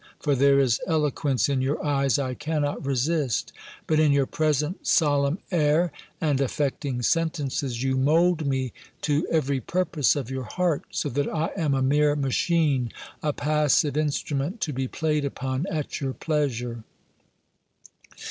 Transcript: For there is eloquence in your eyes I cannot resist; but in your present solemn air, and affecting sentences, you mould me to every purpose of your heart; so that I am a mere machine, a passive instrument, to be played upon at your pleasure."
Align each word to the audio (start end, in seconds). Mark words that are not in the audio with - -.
For 0.19 0.33
there 0.33 0.59
is 0.59 0.79
eloquence 0.87 1.47
in 1.47 1.61
your 1.61 1.85
eyes 1.85 2.17
I 2.17 2.33
cannot 2.33 2.83
resist; 2.83 3.53
but 3.85 3.99
in 3.99 4.11
your 4.11 4.25
present 4.25 4.87
solemn 4.87 5.37
air, 5.51 5.91
and 6.19 6.41
affecting 6.41 7.03
sentences, 7.03 7.83
you 7.83 7.95
mould 7.95 8.47
me 8.47 8.73
to 9.03 9.27
every 9.29 9.59
purpose 9.59 10.15
of 10.15 10.31
your 10.31 10.45
heart; 10.45 10.85
so 10.89 11.07
that 11.09 11.29
I 11.29 11.51
am 11.55 11.75
a 11.75 11.83
mere 11.83 12.15
machine, 12.15 12.91
a 13.21 13.31
passive 13.31 13.95
instrument, 13.95 14.59
to 14.61 14.73
be 14.73 14.87
played 14.87 15.23
upon 15.23 15.67
at 15.69 16.01
your 16.01 16.13
pleasure." 16.13 16.83